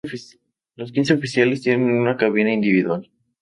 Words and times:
Los 0.77 0.91
quince 0.91 1.13
oficiales 1.13 1.61
tienen 1.61 1.91
una 1.91 2.17
cabina 2.17 2.51
individual. 2.51 3.07